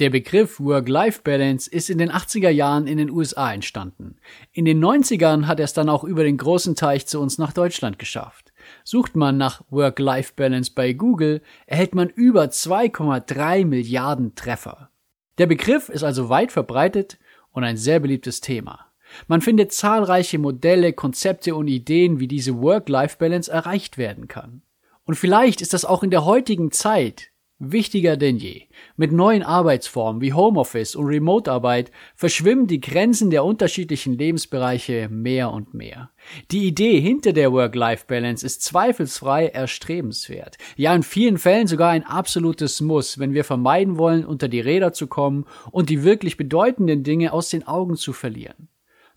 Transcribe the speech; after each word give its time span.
Der 0.00 0.08
Begriff 0.08 0.58
Work-Life-Balance 0.58 1.70
ist 1.70 1.90
in 1.90 1.98
den 1.98 2.10
80er 2.10 2.48
Jahren 2.48 2.86
in 2.86 2.96
den 2.96 3.10
USA 3.10 3.52
entstanden. 3.52 4.16
In 4.50 4.64
den 4.64 4.82
90ern 4.82 5.46
hat 5.46 5.60
er 5.60 5.66
es 5.66 5.74
dann 5.74 5.90
auch 5.90 6.04
über 6.04 6.24
den 6.24 6.38
großen 6.38 6.74
Teich 6.74 7.06
zu 7.06 7.20
uns 7.20 7.36
nach 7.36 7.52
Deutschland 7.52 7.98
geschafft. 7.98 8.50
Sucht 8.82 9.14
man 9.14 9.36
nach 9.36 9.60
Work-Life-Balance 9.68 10.72
bei 10.74 10.94
Google, 10.94 11.42
erhält 11.66 11.94
man 11.94 12.08
über 12.08 12.44
2,3 12.44 13.66
Milliarden 13.66 14.34
Treffer. 14.34 14.88
Der 15.36 15.46
Begriff 15.46 15.90
ist 15.90 16.02
also 16.02 16.30
weit 16.30 16.50
verbreitet 16.50 17.18
und 17.52 17.64
ein 17.64 17.76
sehr 17.76 18.00
beliebtes 18.00 18.40
Thema. 18.40 18.86
Man 19.28 19.42
findet 19.42 19.70
zahlreiche 19.70 20.38
Modelle, 20.38 20.94
Konzepte 20.94 21.54
und 21.54 21.68
Ideen, 21.68 22.20
wie 22.20 22.28
diese 22.28 22.58
Work-Life-Balance 22.58 23.52
erreicht 23.52 23.98
werden 23.98 24.28
kann. 24.28 24.62
Und 25.04 25.16
vielleicht 25.16 25.60
ist 25.60 25.74
das 25.74 25.84
auch 25.84 26.02
in 26.02 26.10
der 26.10 26.24
heutigen 26.24 26.70
Zeit 26.70 27.29
Wichtiger 27.62 28.16
denn 28.16 28.38
je. 28.38 28.62
Mit 28.96 29.12
neuen 29.12 29.42
Arbeitsformen 29.42 30.22
wie 30.22 30.32
Homeoffice 30.32 30.96
und 30.96 31.04
Remote-Arbeit 31.04 31.92
verschwimmen 32.16 32.66
die 32.66 32.80
Grenzen 32.80 33.28
der 33.28 33.44
unterschiedlichen 33.44 34.16
Lebensbereiche 34.16 35.10
mehr 35.10 35.52
und 35.52 35.74
mehr. 35.74 36.10
Die 36.50 36.66
Idee 36.66 36.98
hinter 36.98 37.34
der 37.34 37.52
Work-Life-Balance 37.52 38.46
ist 38.46 38.62
zweifelsfrei 38.62 39.48
erstrebenswert. 39.48 40.56
Ja, 40.76 40.94
in 40.94 41.02
vielen 41.02 41.36
Fällen 41.36 41.66
sogar 41.66 41.90
ein 41.90 42.06
absolutes 42.06 42.80
Muss, 42.80 43.18
wenn 43.18 43.34
wir 43.34 43.44
vermeiden 43.44 43.98
wollen, 43.98 44.24
unter 44.24 44.48
die 44.48 44.60
Räder 44.60 44.94
zu 44.94 45.06
kommen 45.06 45.44
und 45.70 45.90
die 45.90 46.02
wirklich 46.02 46.38
bedeutenden 46.38 47.04
Dinge 47.04 47.30
aus 47.34 47.50
den 47.50 47.66
Augen 47.66 47.96
zu 47.96 48.14
verlieren. 48.14 48.68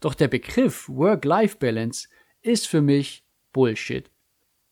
Doch 0.01 0.15
der 0.15 0.27
Begriff 0.27 0.89
Work-Life-Balance 0.89 2.09
ist 2.41 2.67
für 2.67 2.81
mich 2.81 3.23
Bullshit. 3.53 4.11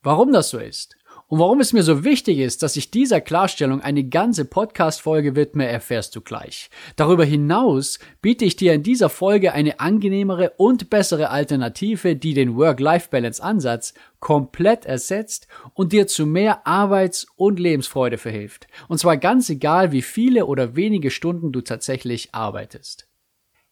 Warum 0.04 0.34
das 0.34 0.50
so 0.50 0.58
ist 0.58 0.98
und 1.32 1.40
warum 1.40 1.62
es 1.62 1.72
mir 1.72 1.82
so 1.82 2.04
wichtig 2.04 2.40
ist, 2.40 2.62
dass 2.62 2.76
ich 2.76 2.92
dieser 2.92 3.22
Klarstellung 3.22 3.80
eine 3.80 4.04
ganze 4.04 4.44
Podcast-Folge 4.44 5.34
widme, 5.34 5.66
erfährst 5.66 6.14
du 6.14 6.20
gleich. 6.20 6.70
Darüber 6.98 7.24
hinaus 7.24 8.00
biete 8.22 8.44
ich 8.44 8.58
dir 8.58 8.74
in 8.74 8.84
dieser 8.84 9.08
Folge 9.08 9.54
eine 9.54 9.80
angenehmere 9.80 10.52
und 10.58 10.90
bessere 10.90 11.30
Alternative, 11.30 12.18
die 12.18 12.34
den 12.34 12.58
Work-Life-Balance-Ansatz 12.58 13.94
komplett 14.20 14.86
ersetzt 14.86 15.48
und 15.74 15.94
dir 15.94 16.06
zu 16.06 16.26
mehr 16.26 16.68
Arbeits- 16.68 17.28
und 17.38 17.62
Lebensfreude 17.62 18.18
verhilft. 18.18 18.68
Und 18.90 18.98
zwar 18.98 19.16
ganz 19.16 19.50
egal, 19.50 19.94
wie 19.94 20.02
viele 20.02 20.48
oder 20.48 20.76
wenige 20.76 21.12
Stunden 21.12 21.54
du 21.54 21.62
tatsächlich 21.62 22.36
arbeitest. 22.36 23.08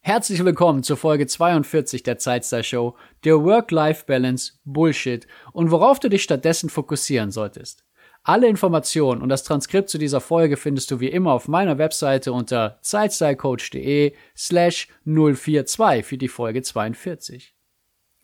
Herzlich 0.10 0.44
willkommen 0.44 0.82
zur 0.82 0.98
Folge 0.98 1.28
42 1.28 2.02
der 2.02 2.18
Zeitstar 2.18 2.64
Show, 2.64 2.96
der 3.26 3.44
Work-Life-Balance 3.44 4.54
Bullshit 4.66 5.28
und 5.54 5.70
worauf 5.70 6.00
du 6.00 6.10
dich 6.10 6.24
stattdessen 6.24 6.72
fokussieren 6.72 7.30
solltest. 7.30 7.86
Alle 8.24 8.48
Informationen 8.48 9.22
und 9.22 9.30
das 9.30 9.44
Transkript 9.44 9.88
zu 9.88 10.00
dieser 10.00 10.20
Folge 10.20 10.58
findest 10.58 10.90
du 10.90 11.00
wie 11.00 11.10
immer 11.10 11.34
auf 11.34 11.48
meiner 11.48 11.78
Webseite 11.78 12.34
unter 12.34 12.80
zeitstylecoach.de 12.82 14.14
slash 14.36 14.88
042 15.06 16.04
für 16.04 16.18
die 16.18 16.28
Folge 16.28 16.64
42. 16.64 17.54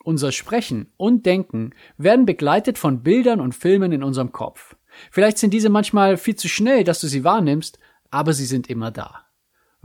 Unser 0.03 0.31
Sprechen 0.31 0.91
und 0.97 1.27
Denken 1.27 1.75
werden 1.99 2.25
begleitet 2.25 2.79
von 2.79 3.03
Bildern 3.03 3.39
und 3.39 3.53
Filmen 3.53 3.91
in 3.91 4.01
unserem 4.01 4.31
Kopf. 4.31 4.75
Vielleicht 5.11 5.37
sind 5.37 5.53
diese 5.53 5.69
manchmal 5.69 6.17
viel 6.17 6.35
zu 6.35 6.49
schnell, 6.49 6.83
dass 6.83 6.99
du 6.99 7.05
sie 7.05 7.23
wahrnimmst, 7.23 7.77
aber 8.09 8.33
sie 8.33 8.47
sind 8.47 8.71
immer 8.71 8.89
da. 8.89 9.25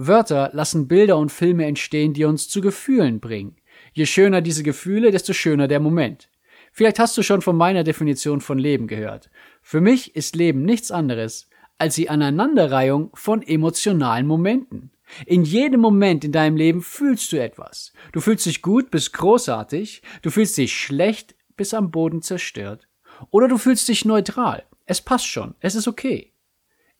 Wörter 0.06 0.48
lassen 0.54 0.88
Bilder 0.88 1.18
und 1.18 1.30
Filme 1.30 1.66
entstehen, 1.66 2.14
die 2.14 2.24
uns 2.24 2.48
zu 2.48 2.62
Gefühlen 2.62 3.20
bringen. 3.20 3.56
Je 3.92 4.06
schöner 4.06 4.40
diese 4.40 4.62
Gefühle, 4.62 5.10
desto 5.10 5.34
schöner 5.34 5.68
der 5.68 5.78
Moment. 5.78 6.30
Vielleicht 6.72 6.98
hast 6.98 7.18
du 7.18 7.22
schon 7.22 7.42
von 7.42 7.56
meiner 7.56 7.84
Definition 7.84 8.40
von 8.40 8.58
Leben 8.58 8.86
gehört. 8.86 9.28
Für 9.60 9.82
mich 9.82 10.16
ist 10.16 10.36
Leben 10.36 10.64
nichts 10.64 10.90
anderes 10.90 11.48
als 11.76 11.96
die 11.96 12.08
Aneinanderreihung 12.08 13.10
von 13.12 13.42
emotionalen 13.42 14.26
Momenten. 14.26 14.90
In 15.26 15.44
jedem 15.44 15.80
Moment 15.80 16.24
in 16.24 16.32
deinem 16.32 16.56
Leben 16.56 16.80
fühlst 16.80 17.30
du 17.32 17.42
etwas. 17.42 17.92
Du 18.12 18.20
fühlst 18.20 18.46
dich 18.46 18.62
gut 18.62 18.90
bis 18.90 19.12
großartig, 19.12 20.00
du 20.22 20.30
fühlst 20.30 20.56
dich 20.56 20.74
schlecht 20.74 21.34
bis 21.56 21.74
am 21.74 21.90
Boden 21.90 22.22
zerstört. 22.22 22.88
Oder 23.30 23.48
du 23.48 23.58
fühlst 23.58 23.86
dich 23.88 24.06
neutral. 24.06 24.64
Es 24.86 25.02
passt 25.02 25.26
schon, 25.26 25.54
es 25.60 25.74
ist 25.74 25.88
okay. 25.88 26.32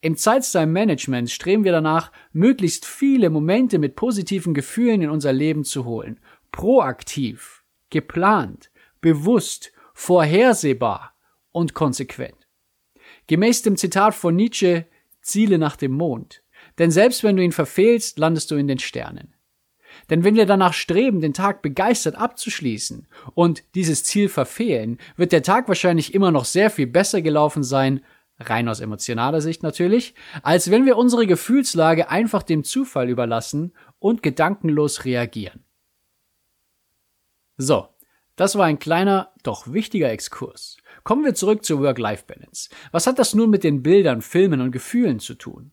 Im 0.03 0.17
Zeitstyle-Management 0.17 1.31
streben 1.31 1.65
wir 1.65 1.73
danach, 1.73 2.11
möglichst 2.33 2.87
viele 2.87 3.29
Momente 3.29 3.79
mit 3.79 3.97
positiven 3.97 4.55
Gefühlen 4.55 5.03
in 5.03 5.11
unser 5.11 5.33
Leben 5.33 5.63
zu 5.63 5.85
holen. 5.85 6.21
Proaktiv, 6.53 7.65
geplant, 7.91 8.71
bewusst, 9.03 9.73
vorhersehbar 9.93 11.15
und 11.53 11.75
konsequent. 11.75 12.49
Gemäß 13.27 13.63
dem 13.63 13.77
Zitat 13.77 14.15
von 14.15 14.35
Nietzsche, 14.35 14.87
Ziele 15.21 15.59
nach 15.59 15.77
dem 15.77 15.93
Mond. 15.93 16.43
Denn 16.79 16.91
selbst 16.91 17.23
wenn 17.23 17.37
du 17.37 17.45
ihn 17.45 17.53
verfehlst, 17.53 18.19
landest 18.19 18.51
du 18.51 18.57
in 18.57 18.69
den 18.69 18.79
Sternen. 18.79 19.35
Denn 20.09 20.25
wenn 20.25 20.35
wir 20.35 20.47
danach 20.47 20.73
streben, 20.73 21.21
den 21.21 21.35
Tag 21.35 21.63
begeistert 21.63 22.15
abzuschließen 22.15 23.07
und 23.35 23.65
dieses 23.75 24.05
Ziel 24.05 24.29
verfehlen, 24.29 24.99
wird 25.17 25.33
der 25.33 25.43
Tag 25.43 25.69
wahrscheinlich 25.69 26.15
immer 26.15 26.31
noch 26.31 26.45
sehr 26.45 26.71
viel 26.71 26.87
besser 26.87 27.23
gelaufen 27.23 27.63
sein, 27.63 28.01
rein 28.41 28.69
aus 28.69 28.81
emotionaler 28.81 29.41
Sicht 29.41 29.63
natürlich, 29.63 30.15
als 30.43 30.71
wenn 30.71 30.87
wir 30.87 30.97
unsere 30.97 31.27
Gefühlslage 31.27 32.09
einfach 32.11 32.43
dem 32.43 32.65
Zufall 32.65 33.09
überlassen 33.09 33.73
und 33.99 34.23
gedankenlos 34.23 35.05
reagieren. 35.05 35.65
So, 37.57 37.89
das 38.37 38.57
war 38.57 38.65
ein 38.65 38.79
kleiner, 38.79 39.33
doch 39.43 39.71
wichtiger 39.71 40.11
Exkurs. 40.11 40.79
Kommen 41.05 41.25
wir 41.25 41.35
zurück 41.35 41.65
zur 41.65 41.81
Work-Life-Balance. 41.81 42.71
Was 42.91 43.07
hat 43.07 43.19
das 43.19 43.35
nun 43.35 43.51
mit 43.51 43.65
den 43.65 43.83
Bildern, 43.83 44.23
Filmen 44.23 44.63
und 44.63 44.73
Gefühlen 44.73 45.21
zu 45.21 45.35
tun? 45.35 45.73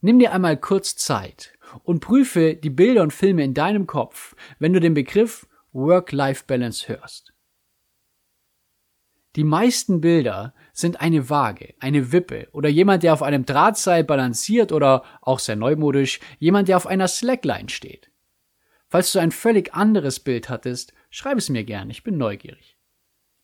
Nimm 0.00 0.20
dir 0.20 0.32
einmal 0.32 0.56
kurz 0.56 0.94
Zeit 0.94 1.52
und 1.82 2.00
prüfe 2.00 2.54
die 2.54 2.70
Bilder 2.70 3.02
und 3.02 3.12
Filme 3.12 3.42
in 3.42 3.54
deinem 3.54 3.88
Kopf, 3.88 4.36
wenn 4.60 4.72
du 4.72 4.78
den 4.78 4.94
Begriff 4.94 5.48
Work-Life-Balance 5.72 6.86
hörst. 6.88 7.32
Die 9.36 9.44
meisten 9.44 10.00
Bilder 10.00 10.54
sind 10.72 11.02
eine 11.02 11.28
Waage, 11.28 11.74
eine 11.78 12.10
Wippe 12.10 12.48
oder 12.52 12.70
jemand, 12.70 13.02
der 13.02 13.12
auf 13.12 13.22
einem 13.22 13.44
Drahtseil 13.44 14.02
balanciert 14.02 14.72
oder 14.72 15.04
auch 15.20 15.40
sehr 15.40 15.56
neumodisch, 15.56 16.20
jemand, 16.38 16.68
der 16.68 16.78
auf 16.78 16.86
einer 16.86 17.06
Slackline 17.06 17.68
steht. 17.68 18.10
Falls 18.88 19.12
du 19.12 19.18
ein 19.18 19.32
völlig 19.32 19.74
anderes 19.74 20.20
Bild 20.20 20.48
hattest, 20.48 20.94
schreib 21.10 21.36
es 21.36 21.50
mir 21.50 21.64
gern, 21.64 21.90
ich 21.90 22.02
bin 22.02 22.16
neugierig. 22.16 22.78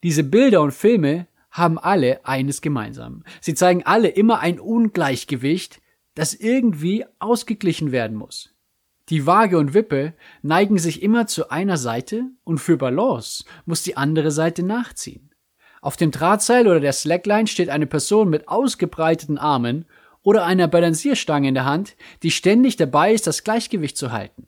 Diese 0.03 0.25
Bilder 0.25 0.63
und 0.63 0.73
Filme 0.73 1.27
haben 1.51 1.79
alle 1.79 2.25
eines 2.25 2.63
gemeinsam. 2.63 3.23
Sie 3.43 3.55
zeigen 3.55 3.83
alle 3.85 4.09
immer 4.09 4.41
ein 4.41 4.59
Ungleichgewicht, 4.59 5.83
das 6.15 6.33
irgendwie 6.33 7.05
ausgeglichen 7.19 7.93
werden 7.93 8.17
muss. 8.17 8.55
Die 9.11 9.27
Waage 9.27 9.59
und 9.59 9.75
Wippe 9.75 10.15
neigen 10.41 10.79
sich 10.79 11.03
immer 11.03 11.27
zu 11.27 11.51
einer 11.51 11.77
Seite 11.77 12.31
und 12.45 12.59
für 12.59 12.79
Balance 12.79 13.45
muss 13.67 13.83
die 13.83 13.99
andere 13.99 14.31
Seite 14.31 14.63
nachziehen. 14.63 15.32
Auf 15.83 15.97
dem 15.97 16.13
Drahtseil 16.13 16.69
oder 16.69 16.79
der 16.79 16.93
Slackline 16.93 17.49
steht 17.49 17.69
eine 17.69 17.89
Person 17.89 18.31
mit 18.31 18.47
ausgebreiteten 18.47 19.37
Armen 19.37 19.85
oder 20.23 20.47
einer 20.47 20.69
Balancierstange 20.69 21.49
in 21.49 21.55
der 21.55 21.65
Hand, 21.65 21.97
die 22.23 22.31
ständig 22.31 22.77
dabei 22.77 23.13
ist, 23.13 23.27
das 23.27 23.43
Gleichgewicht 23.43 23.97
zu 23.97 24.13
halten. 24.13 24.47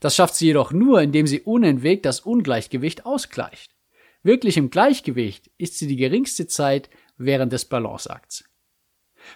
Das 0.00 0.14
schafft 0.14 0.34
sie 0.34 0.48
jedoch 0.48 0.72
nur, 0.72 1.00
indem 1.00 1.26
sie 1.26 1.40
unentwegt 1.40 2.04
das 2.04 2.20
Ungleichgewicht 2.20 3.06
ausgleicht. 3.06 3.74
Wirklich 4.22 4.58
im 4.58 4.68
Gleichgewicht 4.68 5.50
ist 5.56 5.78
sie 5.78 5.86
die 5.86 5.96
geringste 5.96 6.46
Zeit 6.46 6.90
während 7.16 7.54
des 7.54 7.64
Balanceakts. 7.64 8.44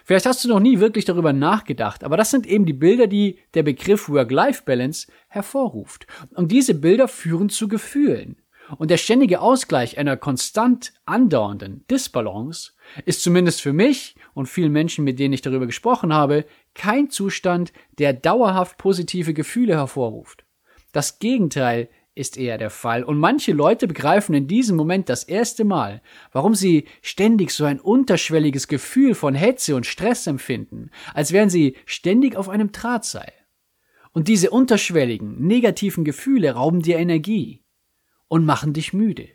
Vielleicht 0.05 0.27
hast 0.27 0.45
du 0.45 0.49
noch 0.49 0.59
nie 0.59 0.79
wirklich 0.79 1.05
darüber 1.05 1.33
nachgedacht, 1.33 2.03
aber 2.03 2.17
das 2.17 2.29
sind 2.29 2.45
eben 2.45 2.67
die 2.67 2.73
Bilder, 2.73 3.07
die 3.07 3.39
der 3.55 3.63
Begriff 3.63 4.09
Work-Life-Balance 4.09 5.11
hervorruft. 5.27 6.05
Und 6.35 6.51
diese 6.51 6.75
Bilder 6.75 7.07
führen 7.07 7.49
zu 7.49 7.67
Gefühlen. 7.67 8.40
Und 8.77 8.91
der 8.91 8.97
ständige 8.97 9.41
Ausgleich 9.41 9.97
einer 9.97 10.17
konstant 10.17 10.93
andauernden 11.05 11.85
Disbalance 11.89 12.73
ist 13.05 13.23
zumindest 13.23 13.61
für 13.61 13.73
mich 13.73 14.15
und 14.33 14.47
vielen 14.47 14.71
Menschen, 14.71 15.03
mit 15.03 15.19
denen 15.19 15.33
ich 15.33 15.41
darüber 15.41 15.65
gesprochen 15.65 16.13
habe, 16.13 16.45
kein 16.73 17.09
Zustand, 17.09 17.73
der 17.97 18.13
dauerhaft 18.13 18.77
positive 18.77 19.33
Gefühle 19.33 19.75
hervorruft. 19.75 20.45
Das 20.91 21.19
Gegenteil 21.19 21.89
ist 22.13 22.37
eher 22.37 22.57
der 22.57 22.69
Fall. 22.69 23.03
Und 23.03 23.19
manche 23.19 23.53
Leute 23.53 23.87
begreifen 23.87 24.35
in 24.35 24.47
diesem 24.47 24.75
Moment 24.75 25.07
das 25.07 25.23
erste 25.23 25.63
Mal, 25.63 26.01
warum 26.33 26.55
sie 26.55 26.85
ständig 27.01 27.51
so 27.51 27.63
ein 27.63 27.79
unterschwelliges 27.79 28.67
Gefühl 28.67 29.15
von 29.15 29.33
Hetze 29.33 29.75
und 29.75 29.85
Stress 29.85 30.27
empfinden, 30.27 30.91
als 31.13 31.31
wären 31.31 31.49
sie 31.49 31.77
ständig 31.85 32.35
auf 32.35 32.49
einem 32.49 32.71
Drahtseil. 32.71 33.31
Und 34.13 34.27
diese 34.27 34.49
unterschwelligen, 34.49 35.39
negativen 35.39 36.03
Gefühle 36.03 36.51
rauben 36.51 36.81
dir 36.81 36.97
Energie 36.97 37.60
und 38.31 38.45
machen 38.45 38.71
dich 38.71 38.93
müde. 38.93 39.27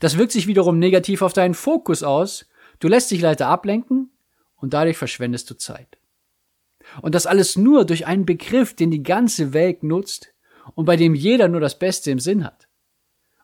Das 0.00 0.16
wirkt 0.16 0.32
sich 0.32 0.46
wiederum 0.46 0.78
negativ 0.78 1.20
auf 1.20 1.34
deinen 1.34 1.52
Fokus 1.52 2.02
aus. 2.02 2.48
Du 2.80 2.88
lässt 2.88 3.10
dich 3.10 3.20
leider 3.20 3.48
ablenken 3.48 4.10
und 4.56 4.72
dadurch 4.72 4.96
verschwendest 4.96 5.50
du 5.50 5.54
Zeit. 5.54 5.98
Und 7.02 7.14
das 7.14 7.26
alles 7.26 7.56
nur 7.56 7.84
durch 7.84 8.06
einen 8.06 8.24
Begriff, 8.24 8.74
den 8.74 8.90
die 8.90 9.02
ganze 9.02 9.52
Welt 9.52 9.82
nutzt 9.82 10.32
und 10.74 10.86
bei 10.86 10.96
dem 10.96 11.14
jeder 11.14 11.48
nur 11.48 11.60
das 11.60 11.78
Beste 11.78 12.10
im 12.10 12.20
Sinn 12.20 12.42
hat. 12.42 12.68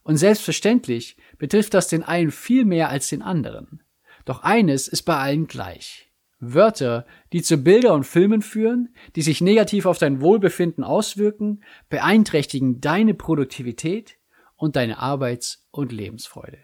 Und 0.04 0.16
selbstverständlich 0.16 1.18
betrifft 1.36 1.74
das 1.74 1.88
den 1.88 2.02
einen 2.02 2.30
viel 2.30 2.64
mehr 2.64 2.88
als 2.88 3.10
den 3.10 3.20
anderen. 3.20 3.82
Doch 4.24 4.42
eines 4.42 4.88
ist 4.88 5.02
bei 5.02 5.18
allen 5.18 5.48
gleich. 5.48 6.10
Wörter, 6.40 7.04
die 7.34 7.42
zu 7.42 7.58
Bilder 7.58 7.92
und 7.92 8.04
Filmen 8.04 8.40
führen, 8.40 8.94
die 9.16 9.22
sich 9.22 9.42
negativ 9.42 9.84
auf 9.84 9.98
dein 9.98 10.22
Wohlbefinden 10.22 10.82
auswirken, 10.82 11.62
beeinträchtigen 11.90 12.80
deine 12.80 13.12
Produktivität 13.12 14.17
und 14.58 14.76
deine 14.76 14.98
Arbeits- 14.98 15.66
und 15.70 15.92
Lebensfreude. 15.92 16.58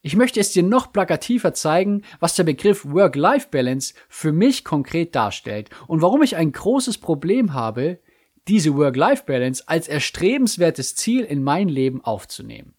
Ich 0.00 0.16
möchte 0.16 0.40
es 0.40 0.52
dir 0.52 0.62
noch 0.62 0.92
plakativer 0.92 1.52
zeigen, 1.52 2.02
was 2.20 2.36
der 2.36 2.44
Begriff 2.44 2.86
Work-Life-Balance 2.86 3.92
für 4.08 4.32
mich 4.32 4.64
konkret 4.64 5.14
darstellt 5.14 5.68
und 5.88 6.00
warum 6.00 6.22
ich 6.22 6.36
ein 6.36 6.52
großes 6.52 6.98
Problem 6.98 7.52
habe, 7.52 7.98
diese 8.46 8.76
Work-Life-Balance 8.76 9.64
als 9.66 9.88
erstrebenswertes 9.88 10.94
Ziel 10.94 11.24
in 11.24 11.42
mein 11.42 11.68
Leben 11.68 12.02
aufzunehmen. 12.04 12.74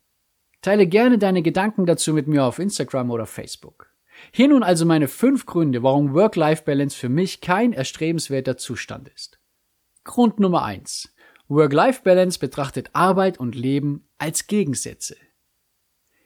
Teile 0.62 0.88
gerne 0.88 1.18
deine 1.18 1.42
Gedanken 1.42 1.86
dazu 1.86 2.14
mit 2.14 2.28
mir 2.28 2.46
auf 2.46 2.60
Instagram 2.60 3.12
oder 3.12 3.26
Facebook. 3.26 3.92
Hier 4.32 4.48
nun 4.48 4.64
also 4.64 4.86
meine 4.86 5.10
fünf 5.10 5.46
Gründe, 5.46 5.84
warum 5.84 6.14
Work-Life-Balance 6.14 6.98
für 6.98 7.10
mich 7.10 7.42
kein 7.42 7.74
erstrebenswerter 7.74 8.58
Zustand 8.58 9.10
ist. 9.10 9.40
Grund 10.06 10.40
Nummer 10.40 10.64
eins: 10.64 11.14
Work-Life-Balance 11.50 12.40
betrachtet 12.40 12.90
Arbeit 12.92 13.40
und 13.40 13.56
Leben 13.56 14.10
als 14.18 14.48
Gegensätze. 14.48 15.16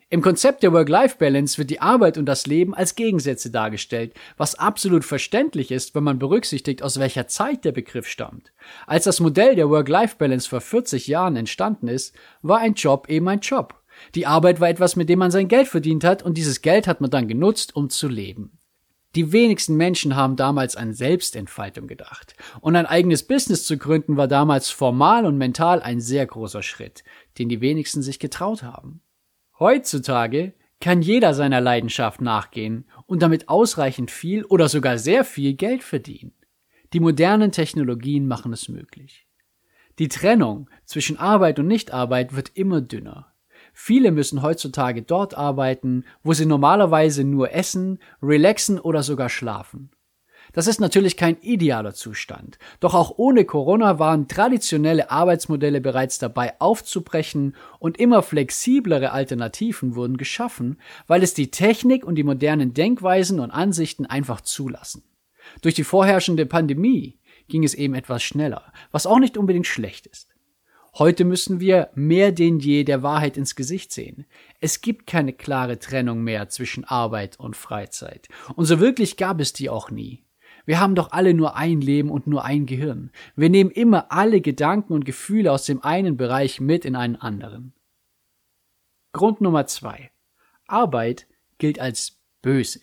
Im 0.09 0.23
Konzept 0.23 0.63
der 0.63 0.73
Work-Life-Balance 0.73 1.59
wird 1.59 1.69
die 1.69 1.79
Arbeit 1.79 2.17
und 2.17 2.25
das 2.25 2.47
Leben 2.47 2.73
als 2.73 2.95
Gegensätze 2.95 3.51
dargestellt, 3.51 4.15
was 4.35 4.55
absolut 4.55 5.05
verständlich 5.05 5.69
ist, 5.69 5.93
wenn 5.93 6.03
man 6.03 6.17
berücksichtigt, 6.17 6.81
aus 6.81 6.99
welcher 6.99 7.27
Zeit 7.27 7.65
der 7.65 7.71
Begriff 7.71 8.07
stammt. 8.07 8.51
Als 8.87 9.03
das 9.03 9.19
Modell 9.19 9.55
der 9.55 9.69
Work-Life-Balance 9.69 10.49
vor 10.49 10.59
40 10.59 11.05
Jahren 11.05 11.35
entstanden 11.35 11.87
ist, 11.87 12.15
war 12.41 12.57
ein 12.57 12.73
Job 12.73 13.07
eben 13.07 13.27
ein 13.27 13.41
Job. 13.41 13.79
Die 14.15 14.25
Arbeit 14.25 14.59
war 14.59 14.69
etwas, 14.69 14.95
mit 14.95 15.07
dem 15.07 15.19
man 15.19 15.29
sein 15.29 15.47
Geld 15.47 15.67
verdient 15.67 16.03
hat 16.03 16.23
und 16.23 16.35
dieses 16.35 16.63
Geld 16.63 16.87
hat 16.87 16.99
man 16.99 17.11
dann 17.11 17.27
genutzt, 17.27 17.75
um 17.75 17.91
zu 17.91 18.07
leben. 18.07 18.57
Die 19.15 19.33
wenigsten 19.33 19.75
Menschen 19.75 20.15
haben 20.15 20.37
damals 20.37 20.77
an 20.77 20.93
Selbstentfaltung 20.93 21.87
gedacht. 21.87 22.33
Und 22.61 22.77
ein 22.77 22.85
eigenes 22.85 23.23
Business 23.23 23.65
zu 23.65 23.77
gründen 23.77 24.15
war 24.15 24.29
damals 24.29 24.69
formal 24.69 25.25
und 25.25 25.37
mental 25.37 25.81
ein 25.81 25.99
sehr 25.99 26.25
großer 26.25 26.63
Schritt, 26.63 27.03
den 27.37 27.49
die 27.49 27.59
wenigsten 27.59 28.01
sich 28.01 28.19
getraut 28.19 28.63
haben. 28.63 29.01
Heutzutage 29.59 30.53
kann 30.79 31.01
jeder 31.01 31.33
seiner 31.33 31.61
Leidenschaft 31.61 32.21
nachgehen 32.21 32.85
und 33.05 33.21
damit 33.21 33.49
ausreichend 33.49 34.11
viel 34.11 34.45
oder 34.45 34.69
sogar 34.69 34.97
sehr 34.97 35.25
viel 35.25 35.53
Geld 35.53 35.83
verdienen. 35.83 36.33
Die 36.93 36.99
modernen 36.99 37.51
Technologien 37.51 38.27
machen 38.27 38.53
es 38.53 38.69
möglich. 38.69 39.27
Die 39.99 40.07
Trennung 40.07 40.69
zwischen 40.85 41.17
Arbeit 41.17 41.59
und 41.59 41.67
Nichtarbeit 41.67 42.33
wird 42.33 42.51
immer 42.55 42.81
dünner. 42.81 43.30
Viele 43.73 44.11
müssen 44.11 44.41
heutzutage 44.41 45.01
dort 45.01 45.37
arbeiten, 45.37 46.05
wo 46.23 46.33
sie 46.33 46.45
normalerweise 46.45 47.23
nur 47.23 47.53
essen, 47.53 47.99
relaxen 48.21 48.79
oder 48.79 49.03
sogar 49.03 49.29
schlafen. 49.29 49.91
Das 50.53 50.67
ist 50.67 50.81
natürlich 50.81 51.15
kein 51.15 51.37
idealer 51.41 51.93
Zustand. 51.93 52.57
Doch 52.79 52.93
auch 52.93 53.13
ohne 53.17 53.45
Corona 53.45 53.99
waren 53.99 54.27
traditionelle 54.27 55.09
Arbeitsmodelle 55.09 55.79
bereits 55.79 56.19
dabei 56.19 56.59
aufzubrechen 56.59 57.55
und 57.79 57.97
immer 57.99 58.21
flexiblere 58.21 59.11
Alternativen 59.11 59.95
wurden 59.95 60.17
geschaffen, 60.17 60.77
weil 61.07 61.23
es 61.23 61.33
die 61.33 61.51
Technik 61.51 62.03
und 62.03 62.15
die 62.15 62.23
modernen 62.23 62.73
Denkweisen 62.73 63.39
und 63.39 63.51
Ansichten 63.51 64.05
einfach 64.05 64.41
zulassen. 64.41 65.03
Durch 65.61 65.75
die 65.75 65.85
vorherrschende 65.85 66.45
Pandemie 66.45 67.17
ging 67.47 67.63
es 67.63 67.73
eben 67.73 67.95
etwas 67.95 68.21
schneller, 68.23 68.73
was 68.91 69.05
auch 69.05 69.19
nicht 69.19 69.37
unbedingt 69.37 69.67
schlecht 69.67 70.07
ist. 70.07 70.30
Heute 70.95 71.23
müssen 71.23 71.61
wir 71.61 71.89
mehr 71.95 72.33
denn 72.33 72.59
je 72.59 72.83
der 72.83 73.01
Wahrheit 73.01 73.37
ins 73.37 73.55
Gesicht 73.55 73.93
sehen. 73.93 74.25
Es 74.59 74.81
gibt 74.81 75.07
keine 75.07 75.31
klare 75.31 75.79
Trennung 75.79 76.21
mehr 76.21 76.49
zwischen 76.49 76.83
Arbeit 76.83 77.39
und 77.39 77.55
Freizeit. 77.55 78.27
Und 78.55 78.65
so 78.65 78.79
wirklich 78.81 79.15
gab 79.15 79.39
es 79.39 79.53
die 79.53 79.69
auch 79.69 79.89
nie. 79.89 80.25
Wir 80.65 80.79
haben 80.79 80.95
doch 80.95 81.11
alle 81.11 81.33
nur 81.33 81.55
ein 81.55 81.81
Leben 81.81 82.11
und 82.11 82.27
nur 82.27 82.43
ein 82.43 82.65
Gehirn. 82.65 83.11
Wir 83.35 83.49
nehmen 83.49 83.71
immer 83.71 84.11
alle 84.11 84.41
Gedanken 84.41 84.93
und 84.93 85.05
Gefühle 85.05 85.51
aus 85.51 85.65
dem 85.65 85.81
einen 85.83 86.17
Bereich 86.17 86.59
mit 86.59 86.85
in 86.85 86.95
einen 86.95 87.15
anderen. 87.15 87.73
Grund 89.13 89.41
Nummer 89.41 89.65
zwei. 89.67 90.11
Arbeit 90.67 91.25
gilt 91.57 91.79
als 91.79 92.19
böse. 92.41 92.81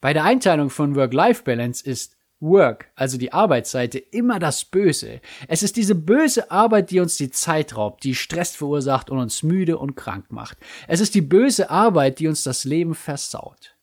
Bei 0.00 0.12
der 0.12 0.24
Einteilung 0.24 0.70
von 0.70 0.96
Work-Life-Balance 0.96 1.84
ist 1.84 2.16
Work, 2.44 2.90
also 2.94 3.18
die 3.18 3.32
Arbeitsseite, 3.32 3.98
immer 3.98 4.38
das 4.38 4.64
Böse. 4.64 5.20
Es 5.48 5.62
ist 5.62 5.76
diese 5.76 5.94
böse 5.94 6.50
Arbeit, 6.50 6.90
die 6.90 7.00
uns 7.00 7.16
die 7.16 7.30
Zeit 7.30 7.76
raubt, 7.76 8.04
die 8.04 8.14
Stress 8.14 8.54
verursacht 8.54 9.10
und 9.10 9.18
uns 9.18 9.42
müde 9.42 9.78
und 9.78 9.96
krank 9.96 10.30
macht. 10.30 10.58
Es 10.86 11.00
ist 11.00 11.14
die 11.14 11.22
böse 11.22 11.70
Arbeit, 11.70 12.18
die 12.18 12.28
uns 12.28 12.42
das 12.42 12.64
Leben 12.64 12.94
versaut. 12.94 13.74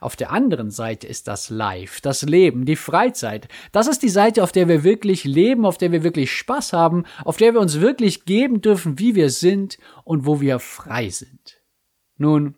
Auf 0.00 0.16
der 0.16 0.30
anderen 0.30 0.70
Seite 0.70 1.06
ist 1.06 1.26
das 1.26 1.50
Life, 1.50 2.00
das 2.02 2.22
Leben, 2.22 2.64
die 2.64 2.76
Freizeit. 2.76 3.48
Das 3.72 3.86
ist 3.86 4.02
die 4.02 4.08
Seite, 4.08 4.42
auf 4.42 4.52
der 4.52 4.68
wir 4.68 4.84
wirklich 4.84 5.24
leben, 5.24 5.66
auf 5.66 5.78
der 5.78 5.90
wir 5.90 6.04
wirklich 6.04 6.32
Spaß 6.32 6.72
haben, 6.72 7.04
auf 7.24 7.36
der 7.36 7.54
wir 7.54 7.60
uns 7.60 7.80
wirklich 7.80 8.24
geben 8.24 8.60
dürfen, 8.60 8.98
wie 8.98 9.14
wir 9.14 9.30
sind 9.30 9.78
und 10.04 10.26
wo 10.26 10.40
wir 10.40 10.58
frei 10.58 11.10
sind. 11.10 11.60
Nun, 12.16 12.56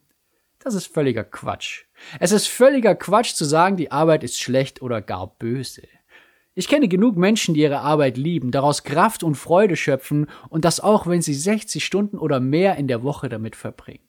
das 0.59 0.75
ist 0.75 0.87
völliger 0.87 1.25
Quatsch. 1.25 1.85
Es 2.21 2.33
ist 2.33 2.49
völliger 2.49 2.95
Quatsch 2.95 3.35
zu 3.35 3.45
sagen, 3.45 3.77
die 3.77 3.93
Arbeit 3.93 4.25
ist 4.25 4.41
schlecht 4.41 4.83
oder 4.83 5.01
gar 5.01 5.37
böse. 5.39 5.83
Ich 6.55 6.69
kenne 6.69 6.89
genug 6.89 7.17
Menschen, 7.17 7.55
die 7.55 7.63
ihre 7.63 7.81
Arbeit 7.81 8.19
lieben, 8.19 8.51
daraus 8.51 8.85
Kraft 8.85 9.23
und 9.23 9.37
Freude 9.37 9.77
schöpfen 9.77 10.27
und 10.51 10.65
das 10.67 10.81
auch, 10.81 11.07
wenn 11.07 11.23
sie 11.23 11.35
60 11.35 11.83
Stunden 11.83 12.19
oder 12.19 12.41
mehr 12.41 12.77
in 12.77 12.89
der 12.89 13.03
Woche 13.03 13.31
damit 13.31 13.57
verbringen. 13.57 14.05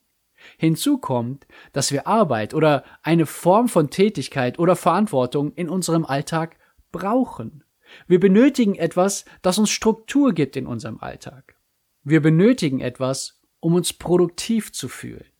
Hinzu 0.57 0.97
kommt, 0.97 1.47
dass 1.71 1.93
wir 1.93 2.05
Arbeit 2.05 2.53
oder 2.53 2.83
eine 3.01 3.25
Form 3.25 3.69
von 3.69 3.89
Tätigkeit 3.89 4.59
oder 4.59 4.75
Verantwortung 4.75 5.53
in 5.53 5.69
unserem 5.69 6.05
Alltag 6.05 6.57
brauchen. 6.91 7.63
Wir 8.07 8.19
benötigen 8.19 8.75
etwas, 8.75 9.23
das 9.41 9.57
uns 9.57 9.69
Struktur 9.69 10.33
gibt 10.33 10.57
in 10.57 10.67
unserem 10.67 10.99
Alltag. 10.99 11.55
Wir 12.03 12.21
benötigen 12.21 12.81
etwas, 12.81 13.41
um 13.61 13.75
uns 13.75 13.93
produktiv 13.93 14.73
zu 14.73 14.89
fühlen. 14.89 15.32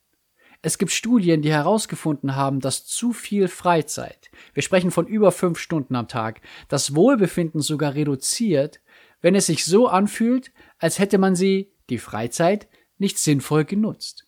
Es 0.66 0.78
gibt 0.78 0.94
Studien, 0.94 1.42
die 1.42 1.52
herausgefunden 1.52 2.38
haben, 2.38 2.62
dass 2.62 2.86
zu 2.86 3.12
viel 3.12 3.50
Freizeit, 3.50 4.32
wir 4.54 4.64
sprechen 4.64 4.92
von 4.92 5.06
über 5.06 5.34
fünf 5.34 5.60
Stunden 5.60 5.94
am 5.94 6.08
Tag, 6.08 6.40
das 6.70 6.96
Wohlbefinden 6.96 7.60
sogar 7.60 7.96
reduziert, 7.96 8.80
wenn 9.22 9.36
es 9.36 9.48
sich 9.48 9.66
so 9.66 9.90
anfühlt, 9.90 10.54
als 10.78 11.00
hätte 11.00 11.18
man 11.18 11.36
sie, 11.36 11.74
die 11.90 11.98
Freizeit, 11.98 12.70
nicht 12.98 13.18
sinnvoll 13.18 13.66
genutzt. 13.66 14.26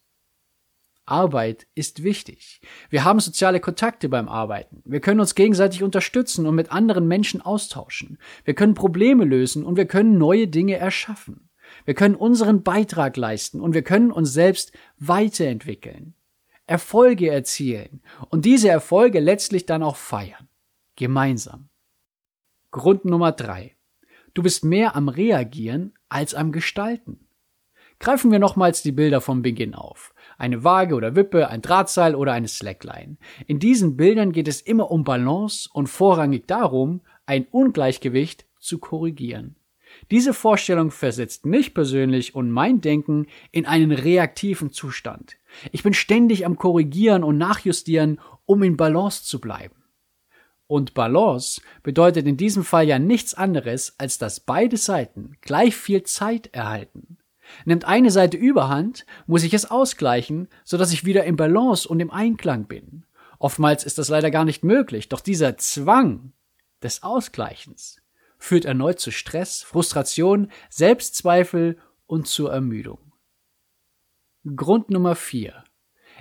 Arbeit 1.06 1.68
ist 1.74 2.04
wichtig. 2.04 2.60
Wir 2.90 3.06
haben 3.06 3.22
soziale 3.22 3.62
Kontakte 3.62 4.10
beim 4.10 4.28
Arbeiten. 4.28 4.82
Wir 4.84 5.00
können 5.00 5.22
uns 5.22 5.36
gegenseitig 5.36 5.84
unterstützen 5.84 6.46
und 6.48 6.56
mit 6.56 6.70
anderen 6.70 7.08
Menschen 7.08 7.42
austauschen. 7.42 8.18
Wir 8.44 8.56
können 8.56 8.74
Probleme 8.74 9.24
lösen 9.24 9.64
und 9.64 9.78
wir 9.78 9.86
können 9.86 10.18
neue 10.18 10.50
Dinge 10.50 10.76
erschaffen. 10.76 11.50
Wir 11.86 11.94
können 11.94 12.16
unseren 12.16 12.62
Beitrag 12.62 13.16
leisten 13.16 13.62
und 13.62 13.74
wir 13.74 13.84
können 13.84 14.12
uns 14.12 14.34
selbst 14.34 14.74
weiterentwickeln. 14.98 16.14
Erfolge 16.68 17.30
erzielen 17.30 18.02
und 18.30 18.46
diese 18.46 18.70
Erfolge 18.70 19.20
letztlich 19.20 19.66
dann 19.66 19.84
auch 19.84 19.96
feiern. 19.96 20.48
Gemeinsam. 20.96 21.70
Grund 22.72 23.06
Nummer 23.06 23.32
drei. 23.32 23.76
Du 24.34 24.44
bist 24.44 24.64
mehr 24.66 24.96
am 24.96 25.08
Reagieren 25.08 25.94
als 26.10 26.34
am 26.34 26.52
Gestalten. 26.52 27.28
Greifen 28.00 28.32
wir 28.32 28.40
nochmals 28.40 28.82
die 28.82 28.92
Bilder 28.92 29.22
vom 29.22 29.42
Beginn 29.42 29.74
auf 29.74 30.16
eine 30.38 30.64
Waage 30.64 30.96
oder 30.96 31.16
Wippe, 31.16 31.50
ein 31.50 31.62
Drahtseil 31.62 32.16
oder 32.16 32.34
eine 32.34 32.48
Slackline. 32.48 33.18
In 33.48 33.60
diesen 33.60 33.96
Bildern 33.98 34.32
geht 34.32 34.48
es 34.48 34.62
immer 34.62 34.92
um 34.92 35.04
Balance 35.04 35.70
und 35.72 35.88
vorrangig 35.88 36.48
darum, 36.48 37.02
ein 37.26 37.46
Ungleichgewicht 37.46 38.46
zu 38.60 38.80
korrigieren. 38.80 39.56
Diese 40.12 40.34
Vorstellung 40.34 40.92
versetzt 40.92 41.46
mich 41.46 41.74
persönlich 41.74 42.36
und 42.36 42.52
mein 42.52 42.82
Denken 42.82 43.28
in 43.52 43.66
einen 43.66 43.94
reaktiven 43.94 44.72
Zustand. 44.72 45.38
Ich 45.72 45.84
bin 45.84 45.94
ständig 45.94 46.46
am 46.46 46.58
Korrigieren 46.58 47.24
und 47.24 47.38
Nachjustieren, 47.38 48.20
um 48.46 48.64
in 48.64 48.78
Balance 48.78 49.24
zu 49.24 49.40
bleiben. 49.40 49.76
Und 50.68 50.94
Balance 50.94 51.62
bedeutet 51.84 52.26
in 52.26 52.38
diesem 52.38 52.64
Fall 52.64 52.88
ja 52.88 52.98
nichts 52.98 53.34
anderes, 53.34 53.96
als 54.00 54.18
dass 54.18 54.40
beide 54.40 54.78
Seiten 54.78 55.38
gleich 55.42 55.76
viel 55.76 56.04
Zeit 56.04 56.48
erhalten. 56.54 57.18
Nimmt 57.66 57.86
eine 57.86 58.10
Seite 58.10 58.38
überhand, 58.38 59.06
muss 59.28 59.44
ich 59.44 59.54
es 59.54 59.70
ausgleichen, 59.70 60.48
so 60.64 60.78
dass 60.78 60.92
ich 60.92 61.06
wieder 61.06 61.26
im 61.26 61.36
Balance 61.36 61.88
und 61.88 62.00
im 62.00 62.10
Einklang 62.10 62.66
bin. 62.66 63.06
Oftmals 63.38 63.84
ist 63.84 64.00
das 64.00 64.10
leider 64.10 64.32
gar 64.32 64.46
nicht 64.46 64.64
möglich, 64.64 65.10
doch 65.10 65.22
dieser 65.22 65.58
Zwang 65.58 66.34
des 66.82 67.04
Ausgleichens 67.04 68.02
führt 68.38 68.66
erneut 68.66 69.00
zu 69.00 69.12
Stress, 69.12 69.62
Frustration, 69.62 70.52
Selbstzweifel 70.70 71.78
und 72.08 72.28
zur 72.28 72.52
Ermüdung. 72.52 73.00
Grund 74.54 74.92
Nummer 74.92 75.16
4. 75.16 75.64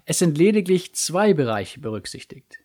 Es 0.07 0.19
sind 0.19 0.39
lediglich 0.39 0.95
zwei 0.95 1.35
Bereiche 1.35 1.79
berücksichtigt. 1.81 2.59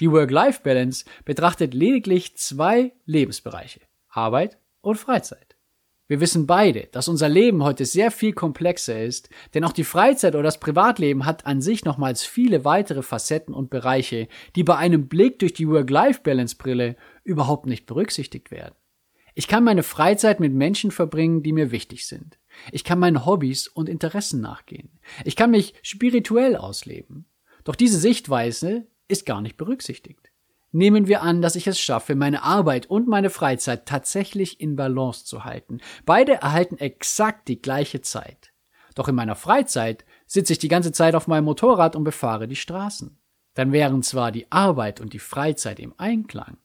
Die 0.00 0.10
Work-Life-Balance 0.10 1.04
betrachtet 1.26 1.74
lediglich 1.74 2.38
zwei 2.38 2.94
Lebensbereiche, 3.04 3.80
Arbeit 4.08 4.56
und 4.80 4.96
Freizeit. 4.96 5.56
Wir 6.06 6.20
wissen 6.20 6.46
beide, 6.46 6.88
dass 6.92 7.08
unser 7.08 7.28
Leben 7.28 7.62
heute 7.62 7.84
sehr 7.84 8.10
viel 8.10 8.32
komplexer 8.32 9.04
ist, 9.04 9.28
denn 9.52 9.64
auch 9.64 9.72
die 9.72 9.84
Freizeit 9.84 10.34
oder 10.34 10.44
das 10.44 10.60
Privatleben 10.60 11.26
hat 11.26 11.44
an 11.44 11.60
sich 11.60 11.84
nochmals 11.84 12.24
viele 12.24 12.64
weitere 12.64 13.02
Facetten 13.02 13.52
und 13.52 13.68
Bereiche, 13.68 14.28
die 14.56 14.64
bei 14.64 14.76
einem 14.76 15.08
Blick 15.08 15.40
durch 15.40 15.52
die 15.52 15.68
Work-Life-Balance-Brille 15.68 16.96
überhaupt 17.22 17.66
nicht 17.66 17.84
berücksichtigt 17.84 18.50
werden. 18.50 18.74
Ich 19.34 19.46
kann 19.46 19.64
meine 19.64 19.82
Freizeit 19.82 20.40
mit 20.40 20.54
Menschen 20.54 20.90
verbringen, 20.90 21.42
die 21.42 21.52
mir 21.52 21.70
wichtig 21.70 22.06
sind. 22.06 22.38
Ich 22.72 22.84
kann 22.84 22.98
meinen 22.98 23.24
Hobbys 23.26 23.68
und 23.68 23.88
Interessen 23.88 24.40
nachgehen. 24.40 24.98
Ich 25.24 25.36
kann 25.36 25.50
mich 25.50 25.74
spirituell 25.82 26.56
ausleben. 26.56 27.26
Doch 27.64 27.74
diese 27.74 27.98
Sichtweise 27.98 28.86
ist 29.08 29.26
gar 29.26 29.40
nicht 29.40 29.56
berücksichtigt. 29.56 30.30
Nehmen 30.72 31.06
wir 31.06 31.22
an, 31.22 31.40
dass 31.40 31.54
ich 31.54 31.68
es 31.68 31.78
schaffe, 31.78 32.16
meine 32.16 32.42
Arbeit 32.42 32.86
und 32.86 33.06
meine 33.06 33.30
Freizeit 33.30 33.86
tatsächlich 33.86 34.60
in 34.60 34.74
Balance 34.74 35.24
zu 35.24 35.44
halten. 35.44 35.78
Beide 36.04 36.34
erhalten 36.34 36.78
exakt 36.78 37.46
die 37.46 37.62
gleiche 37.62 38.00
Zeit. 38.00 38.52
Doch 38.96 39.06
in 39.08 39.14
meiner 39.14 39.36
Freizeit 39.36 40.04
sitze 40.26 40.52
ich 40.52 40.58
die 40.58 40.68
ganze 40.68 40.90
Zeit 40.90 41.14
auf 41.14 41.28
meinem 41.28 41.44
Motorrad 41.44 41.94
und 41.94 42.02
befahre 42.02 42.48
die 42.48 42.56
Straßen. 42.56 43.18
Dann 43.54 43.70
wären 43.70 44.02
zwar 44.02 44.32
die 44.32 44.50
Arbeit 44.50 45.00
und 45.00 45.12
die 45.12 45.20
Freizeit 45.20 45.78
im 45.78 45.94
Einklang. 45.96 46.56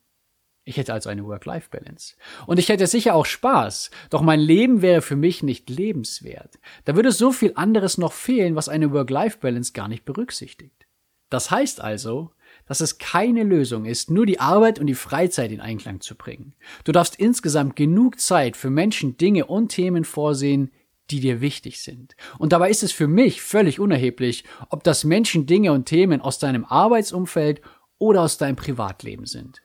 Ich 0.65 0.77
hätte 0.77 0.93
also 0.93 1.09
eine 1.09 1.25
Work-Life-Balance. 1.25 2.15
Und 2.45 2.59
ich 2.59 2.69
hätte 2.69 2.85
sicher 2.85 3.15
auch 3.15 3.25
Spaß, 3.25 3.89
doch 4.09 4.21
mein 4.21 4.39
Leben 4.39 4.81
wäre 4.81 5.01
für 5.01 5.15
mich 5.15 5.41
nicht 5.41 5.69
lebenswert. 5.69 6.59
Da 6.85 6.95
würde 6.95 7.11
so 7.11 7.31
viel 7.31 7.53
anderes 7.55 7.97
noch 7.97 8.13
fehlen, 8.13 8.55
was 8.55 8.69
eine 8.69 8.91
Work-Life-Balance 8.91 9.73
gar 9.73 9.87
nicht 9.87 10.05
berücksichtigt. 10.05 10.85
Das 11.29 11.51
heißt 11.51 11.81
also, 11.81 12.31
dass 12.67 12.81
es 12.81 12.97
keine 12.97 13.43
Lösung 13.43 13.85
ist, 13.85 14.11
nur 14.11 14.25
die 14.25 14.39
Arbeit 14.39 14.79
und 14.79 14.87
die 14.87 14.95
Freizeit 14.95 15.51
in 15.51 15.61
Einklang 15.61 16.01
zu 16.01 16.15
bringen. 16.15 16.53
Du 16.83 16.91
darfst 16.91 17.15
insgesamt 17.15 17.75
genug 17.75 18.19
Zeit 18.19 18.57
für 18.57 18.69
Menschen, 18.69 19.17
Dinge 19.17 19.45
und 19.45 19.69
Themen 19.69 20.03
vorsehen, 20.03 20.71
die 21.09 21.19
dir 21.19 21.41
wichtig 21.41 21.81
sind. 21.81 22.15
Und 22.37 22.53
dabei 22.53 22.69
ist 22.69 22.83
es 22.83 22.91
für 22.91 23.07
mich 23.07 23.41
völlig 23.41 23.79
unerheblich, 23.79 24.43
ob 24.69 24.83
das 24.83 25.03
Menschen, 25.03 25.47
Dinge 25.47 25.71
und 25.71 25.85
Themen 25.85 26.21
aus 26.21 26.37
deinem 26.37 26.65
Arbeitsumfeld 26.65 27.61
oder 27.97 28.21
aus 28.21 28.37
deinem 28.37 28.55
Privatleben 28.55 29.25
sind. 29.25 29.61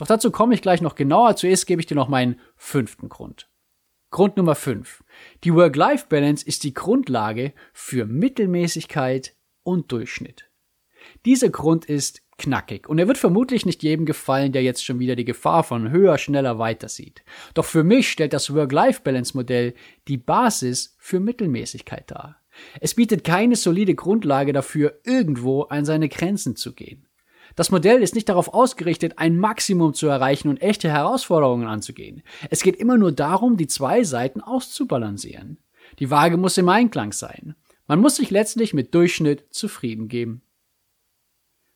Doch 0.00 0.06
dazu 0.06 0.30
komme 0.30 0.54
ich 0.54 0.62
gleich 0.62 0.80
noch 0.80 0.94
genauer. 0.94 1.36
Zuerst 1.36 1.66
gebe 1.66 1.82
ich 1.82 1.86
dir 1.86 1.94
noch 1.94 2.08
meinen 2.08 2.40
fünften 2.56 3.10
Grund. 3.10 3.50
Grund 4.10 4.38
Nummer 4.38 4.54
fünf: 4.54 5.04
Die 5.44 5.54
Work-Life-Balance 5.54 6.46
ist 6.46 6.64
die 6.64 6.72
Grundlage 6.72 7.52
für 7.74 8.06
Mittelmäßigkeit 8.06 9.36
und 9.62 9.92
Durchschnitt. 9.92 10.50
Dieser 11.26 11.50
Grund 11.50 11.84
ist 11.84 12.22
knackig 12.38 12.88
und 12.88 12.98
er 12.98 13.08
wird 13.08 13.18
vermutlich 13.18 13.66
nicht 13.66 13.82
jedem 13.82 14.06
gefallen, 14.06 14.52
der 14.52 14.62
jetzt 14.62 14.82
schon 14.86 15.00
wieder 15.00 15.16
die 15.16 15.26
Gefahr 15.26 15.64
von 15.64 15.90
höher, 15.90 16.16
schneller 16.16 16.58
weiter 16.58 16.88
sieht. 16.88 17.22
Doch 17.52 17.66
für 17.66 17.84
mich 17.84 18.10
stellt 18.10 18.32
das 18.32 18.54
Work-Life-Balance-Modell 18.54 19.74
die 20.08 20.16
Basis 20.16 20.96
für 20.98 21.20
Mittelmäßigkeit 21.20 22.10
dar. 22.10 22.40
Es 22.80 22.94
bietet 22.94 23.22
keine 23.22 23.54
solide 23.54 23.94
Grundlage 23.94 24.54
dafür, 24.54 24.98
irgendwo 25.04 25.64
an 25.64 25.84
seine 25.84 26.08
Grenzen 26.08 26.56
zu 26.56 26.72
gehen. 26.72 27.06
Das 27.56 27.70
Modell 27.70 28.02
ist 28.02 28.14
nicht 28.14 28.28
darauf 28.28 28.54
ausgerichtet, 28.54 29.18
ein 29.18 29.38
Maximum 29.38 29.94
zu 29.94 30.06
erreichen 30.06 30.48
und 30.48 30.62
echte 30.62 30.90
Herausforderungen 30.90 31.66
anzugehen. 31.66 32.22
Es 32.48 32.62
geht 32.62 32.76
immer 32.76 32.96
nur 32.96 33.12
darum, 33.12 33.56
die 33.56 33.66
zwei 33.66 34.04
Seiten 34.04 34.40
auszubalancieren. 34.40 35.58
Die 35.98 36.10
Waage 36.10 36.36
muss 36.36 36.58
im 36.58 36.68
Einklang 36.68 37.12
sein. 37.12 37.54
Man 37.86 38.00
muss 38.00 38.16
sich 38.16 38.30
letztlich 38.30 38.72
mit 38.72 38.94
Durchschnitt 38.94 39.46
zufrieden 39.50 40.08
geben. 40.08 40.42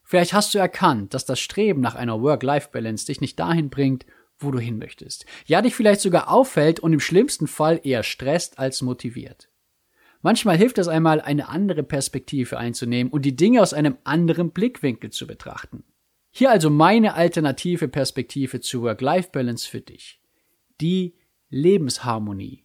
Vielleicht 0.03 0.33
hast 0.33 0.53
du 0.53 0.59
erkannt, 0.59 1.13
dass 1.13 1.25
das 1.25 1.39
Streben 1.39 1.81
nach 1.81 1.95
einer 1.95 2.21
Work-Life-Balance 2.21 3.07
dich 3.07 3.21
nicht 3.21 3.39
dahin 3.39 3.69
bringt, 3.69 4.05
wo 4.37 4.51
du 4.51 4.59
hin 4.59 4.77
möchtest. 4.77 5.25
Ja, 5.45 5.61
dich 5.61 5.75
vielleicht 5.75 6.01
sogar 6.01 6.29
auffällt 6.31 6.79
und 6.79 6.93
im 6.93 6.99
schlimmsten 6.99 7.47
Fall 7.47 7.79
eher 7.83 8.03
stresst 8.03 8.59
als 8.59 8.81
motiviert. 8.81 9.49
Manchmal 10.25 10.57
hilft 10.57 10.79
es 10.79 10.87
einmal, 10.87 11.21
eine 11.21 11.49
andere 11.49 11.83
Perspektive 11.83 12.57
einzunehmen 12.57 13.13
und 13.13 13.25
die 13.25 13.35
Dinge 13.35 13.61
aus 13.61 13.75
einem 13.75 13.99
anderen 14.05 14.49
Blickwinkel 14.49 15.11
zu 15.11 15.27
betrachten. 15.27 15.83
Hier 16.31 16.49
also 16.49 16.71
meine 16.71 17.13
alternative 17.13 17.87
Perspektive 17.87 18.59
zur 18.59 18.81
Work-Life-Balance 18.81 19.69
für 19.69 19.81
dich. 19.81 20.19
Die 20.81 21.13
Lebensharmonie. 21.51 22.63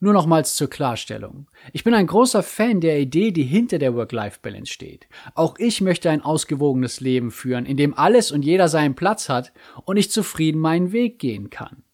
Nur 0.00 0.12
nochmals 0.12 0.56
zur 0.56 0.68
Klarstellung. 0.68 1.48
Ich 1.72 1.84
bin 1.84 1.94
ein 1.94 2.08
großer 2.08 2.42
Fan 2.42 2.80
der 2.80 2.98
Idee, 2.98 3.30
die 3.30 3.44
hinter 3.44 3.78
der 3.78 3.94
Work-Life-Balance 3.94 4.72
steht. 4.72 5.06
Auch 5.36 5.54
ich 5.60 5.80
möchte 5.80 6.10
ein 6.10 6.22
ausgewogenes 6.22 6.98
Leben 6.98 7.30
führen, 7.30 7.64
in 7.64 7.76
dem 7.76 7.94
alles 7.94 8.32
und 8.32 8.44
jeder 8.44 8.66
seinen 8.66 8.96
Platz 8.96 9.28
hat 9.28 9.52
und 9.84 9.98
ich 9.98 10.10
zufrieden 10.10 10.60
meinen 10.60 10.90
Weg 10.90 11.20
gehen 11.20 11.48
kann. 11.48 11.84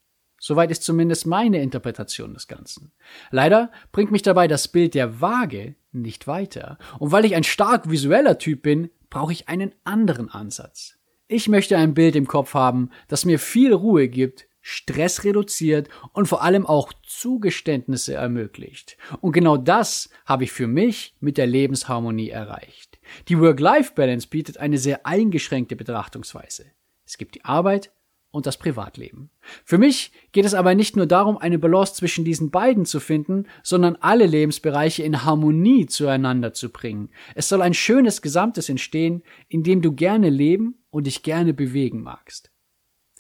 Soweit 0.45 0.73
ist 0.73 0.83
zumindest 0.83 1.25
meine 1.25 1.63
Interpretation 1.63 2.35
des 2.35 2.49
Ganzen. 2.49 2.91
Leider 3.31 3.71
bringt 3.93 4.11
mich 4.11 4.23
dabei 4.23 4.49
das 4.49 4.67
Bild 4.67 4.95
der 4.95 5.21
Waage 5.21 5.77
nicht 5.93 6.27
weiter. 6.27 6.79
Und 6.99 7.13
weil 7.13 7.25
ich 7.25 7.37
ein 7.37 7.45
stark 7.45 7.89
visueller 7.89 8.39
Typ 8.39 8.63
bin, 8.63 8.91
brauche 9.09 9.31
ich 9.31 9.49
einen 9.49 9.73
anderen 9.85 10.29
Ansatz. 10.29 10.99
Ich 11.29 11.49
möchte 11.49 11.77
ein 11.77 11.95
Bild 11.95 12.17
im 12.17 12.27
Kopf 12.27 12.55
haben, 12.55 12.91
das 13.07 13.25
mir 13.25 13.39
viel 13.39 13.73
Ruhe 13.73 14.09
gibt, 14.09 14.49
Stress 14.61 15.23
reduziert 15.23 15.89
und 16.13 16.27
vor 16.27 16.43
allem 16.43 16.67
auch 16.67 16.93
Zugeständnisse 17.07 18.15
ermöglicht. 18.15 18.97
Und 19.21 19.31
genau 19.31 19.57
das 19.57 20.11
habe 20.27 20.43
ich 20.43 20.51
für 20.51 20.67
mich 20.67 21.15
mit 21.21 21.39
der 21.39 21.47
Lebensharmonie 21.47 22.31
erreicht. 22.31 22.99
Die 23.29 23.39
Work-Life-Balance 23.39 24.27
bietet 24.27 24.59
eine 24.59 24.79
sehr 24.79 25.07
eingeschränkte 25.07 25.77
Betrachtungsweise. 25.77 26.65
Es 27.07 27.17
gibt 27.17 27.37
die 27.37 27.45
Arbeit 27.45 27.93
und 28.33 28.47
das 28.47 28.57
Privatleben. 28.57 29.31
Für 29.65 29.79
mich 29.79 30.11
geht 30.33 30.45
es 30.45 30.55
aber 30.55 30.75
nicht 30.75 30.97
nur 30.97 31.07
darum, 31.07 31.39
eine 31.39 31.59
Balance 31.59 31.95
zwischen 31.95 32.25
diesen 32.25 32.51
beiden 32.51 32.85
zu 32.85 32.99
finden, 32.99 33.47
sondern 33.63 33.97
alle 34.01 34.27
Lebensbereiche 34.27 35.05
in 35.05 35.23
Harmonie 35.23 35.87
zueinander 35.87 36.53
zu 36.53 36.71
bringen. 36.71 37.11
Es 37.37 37.49
soll 37.49 37.63
ein 37.63 37.75
schönes 37.75 38.23
Gesamtes 38.23 38.69
entstehen, 38.69 39.23
in 39.49 39.63
dem 39.63 39.83
du 39.83 39.93
gerne 39.93 40.31
leben 40.31 40.83
und 40.91 41.07
dich 41.07 41.23
gerne 41.23 41.55
bewegen 41.55 42.03
magst. 42.03 42.51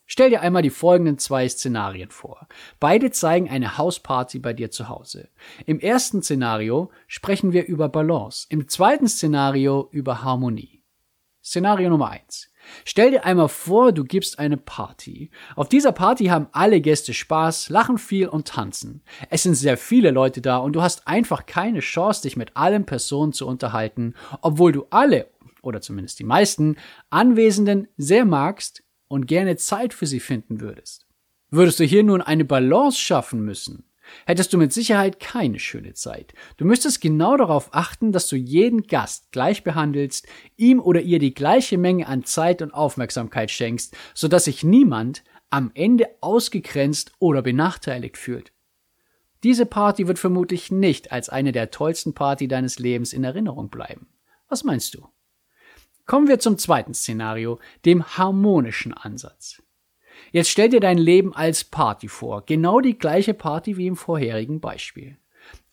Stell 0.07 0.31
dir 0.31 0.41
einmal 0.43 0.63
die 0.63 0.71
folgenden 0.71 1.19
zwei 1.19 1.49
Szenarien 1.49 2.11
vor. 2.11 2.49
Beide 2.81 3.11
zeigen 3.13 3.49
eine 3.49 3.79
Hausparty 3.79 4.41
bei 4.41 4.53
dir 4.53 4.71
zu 4.71 4.89
Hause. 4.89 5.29
Im 5.65 5.79
ersten 5.79 6.23
Szenario 6.23 6.91
sprechen 7.07 7.53
wir 7.53 7.67
über 7.67 7.89
Balance, 7.89 8.47
im 8.51 8.69
zweiten 8.69 9.09
Szenario 9.09 9.89
über 9.91 10.23
Harmonie. 10.23 10.83
Szenario 11.43 11.89
Nummer 11.89 12.11
eins: 12.11 12.52
Stell 12.85 13.11
dir 13.11 13.25
einmal 13.25 13.49
vor, 13.49 13.93
du 13.93 14.05
gibst 14.05 14.39
eine 14.39 14.57
Party. 14.57 15.31
Auf 15.57 15.69
dieser 15.69 15.93
Party 15.93 16.27
haben 16.27 16.49
alle 16.53 16.81
Gäste 16.81 17.15
Spaß, 17.15 17.69
lachen 17.69 17.99
viel 17.99 18.29
und 18.29 18.49
tanzen. 18.49 19.03
Es 19.31 19.43
sind 19.43 19.55
sehr 19.55 19.77
viele 19.77 20.11
Leute 20.11 20.41
da 20.41 20.59
und 20.59 20.75
du 20.75 20.83
hast 20.83 21.07
einfach 21.07 21.47
keine 21.47 21.81
Chance, 21.81 22.23
dich 22.23 22.37
mit 22.37 22.57
allen 22.57 22.87
Personen 22.87 23.33
zu 23.33 23.47
unterhalten, 23.47 24.15
obwohl 24.41 24.73
du 24.73 24.87
alle, 24.91 25.29
oder 25.63 25.81
zumindest 25.81 26.19
die 26.19 26.25
meisten, 26.25 26.77
Anwesenden 27.11 27.89
sehr 27.97 28.25
magst 28.25 28.83
und 29.09 29.27
gerne 29.27 29.57
Zeit 29.57 29.95
für 29.95 30.07
sie 30.07 30.21
finden 30.21 30.61
würdest. 30.61 31.07
Würdest 31.51 31.81
du 31.81 31.85
hier 31.85 32.03
nun 32.03 32.23
eine 32.23 32.45
Balance 32.45 32.99
schaffen 32.99 33.45
müssen, 33.45 33.85
hättest 34.27 34.53
du 34.53 34.59
mit 34.59 34.73
Sicherheit 34.73 35.21
keine 35.21 35.59
schöne 35.59 35.95
Zeit. 35.95 36.35
Du 36.57 36.65
müsstest 36.65 37.01
genau 37.01 37.37
darauf 37.37 37.71
achten, 37.73 38.13
dass 38.13 38.29
du 38.29 38.37
jeden 38.37 38.87
Gast 38.87 39.33
gleich 39.33 39.65
behandelst, 39.65 40.27
ihm 40.57 40.81
oder 40.81 41.01
ihr 41.01 41.19
die 41.19 41.35
gleiche 41.35 41.79
Menge 41.79 42.07
an 42.07 42.25
Zeit 42.25 42.63
und 42.63 42.73
Aufmerksamkeit 42.73 43.51
schenkst, 43.51 43.97
sodass 44.15 44.45
sich 44.45 44.65
niemand 44.65 45.25
am 45.51 45.71
Ende 45.75 46.09
ausgegrenzt 46.21 47.13
oder 47.19 47.43
benachteiligt 47.43 48.17
fühlt. 48.17 48.53
Diese 49.43 49.67
Party 49.67 50.07
wird 50.07 50.19
vermutlich 50.19 50.71
nicht 50.71 51.11
als 51.11 51.29
eine 51.29 51.53
der 51.53 51.71
tollsten 51.71 52.15
Party 52.15 52.47
deines 52.47 52.79
Lebens 52.79 53.13
in 53.13 53.25
Erinnerung 53.25 53.71
bleiben. 53.71 54.07
Was 54.49 54.63
meinst 54.63 54.95
du? 54.95 55.09
Kommen 56.07 56.29
wir 56.29 56.39
zum 56.39 56.59
zweiten 56.59 56.95
Szenario, 56.95 57.59
dem 57.85 58.05
harmonischen 58.05 58.93
Ansatz. 58.93 59.63
Jetzt 60.33 60.49
stell 60.49 60.71
dir 60.71 60.81
dein 60.81 60.97
Leben 60.97 61.35
als 61.35 61.63
Party 61.63 62.09
vor, 62.09 62.43
genau 62.47 62.81
die 62.81 62.99
gleiche 62.99 63.35
Party 63.35 63.77
wie 63.77 63.87
im 63.87 63.97
vorherigen 63.97 64.61
Beispiel. 64.61 65.19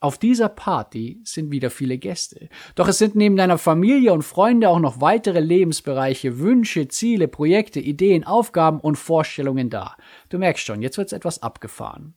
Auf 0.02 0.18
dieser 0.18 0.50
Party 0.50 1.22
sind 1.24 1.50
wieder 1.50 1.70
viele 1.70 1.98
Gäste. 1.98 2.50
Doch 2.76 2.90
es 2.90 2.98
sind 2.98 3.16
neben 3.16 3.38
deiner 3.38 3.58
Familie 3.58 4.12
und 4.12 4.24
Freunde 4.24 4.68
auch 4.68 4.80
noch 4.80 5.00
weitere 5.00 5.40
Lebensbereiche, 5.40 6.40
Wünsche, 6.40 6.90
Ziele, 6.90 7.30
Projekte, 7.30 7.80
Ideen, 7.80 8.26
Aufgaben 8.26 8.82
und 8.82 8.98
Vorstellungen 8.98 9.70
da. 9.70 9.96
Du 10.28 10.38
merkst 10.38 10.66
schon, 10.66 10.82
jetzt 10.82 10.98
wird's 10.98 11.14
etwas 11.14 11.42
abgefahren. 11.42 12.16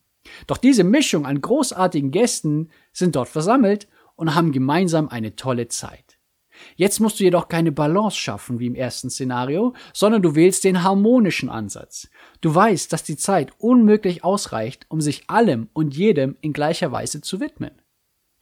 Doch 0.49 0.57
diese 0.57 0.83
Mischung 0.83 1.27
an 1.27 1.41
großartigen 1.41 2.11
Gästen 2.11 2.71
sind 2.93 3.15
dort 3.15 3.29
versammelt 3.29 3.87
und 4.17 4.35
haben 4.35 4.51
gemeinsam 4.51 5.09
eine 5.09 5.37
tolle 5.37 5.69
Zeit. 5.69 6.12
Jetzt 6.77 7.01
musst 7.01 7.21
du 7.21 7.25
jedoch 7.25 7.49
keine 7.49 7.73
Balance 7.73 8.17
schaffen 8.17 8.59
wie 8.59 8.67
im 8.67 8.75
ersten 8.75 9.11
Szenario, 9.11 9.75
sondern 9.93 10.23
du 10.23 10.35
wählst 10.35 10.65
den 10.65 10.83
harmonischen 10.83 11.49
Ansatz. 11.49 12.09
Du 12.41 12.55
weißt, 12.55 12.93
dass 12.93 13.03
die 13.03 13.17
Zeit 13.17 13.53
unmöglich 13.59 14.25
ausreicht, 14.25 14.87
um 14.89 15.01
sich 15.01 15.29
allem 15.29 15.69
und 15.73 15.97
jedem 15.97 16.37
in 16.41 16.53
gleicher 16.53 16.93
Weise 16.93 17.21
zu 17.21 17.41
widmen. 17.41 17.73